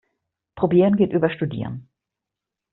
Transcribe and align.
Probieren 0.55 0.95
geht 0.97 1.13
über 1.13 1.29
Studieren. 1.29 1.87